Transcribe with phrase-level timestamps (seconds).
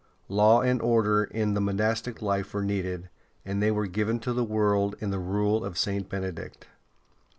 [0.29, 3.11] Law and order in the monastic life were needed,
[3.45, 6.09] and they were given to the world in the Rule of St.
[6.09, 6.65] Benedict.